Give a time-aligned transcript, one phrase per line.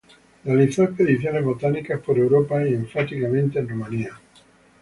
[0.45, 4.19] Realizó expediciones botánicas por Europa, y enfáticamente en Rumania.